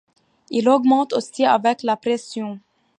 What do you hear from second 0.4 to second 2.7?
Il augmente aussi avec la pression.